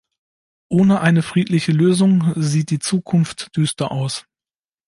Ohne 0.71 1.01
eine 1.01 1.21
friedliche 1.21 1.71
Lösung 1.71 2.33
sieht 2.35 2.71
die 2.71 2.79
Zukunft 2.79 3.55
düster 3.55 3.91
aus. 3.91 4.25